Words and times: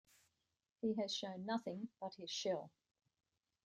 He 0.81 0.95
has 0.95 1.13
shown 1.15 1.45
nothing 1.45 1.89
but 1.99 2.15
his 2.15 2.31
shell. 2.31 2.71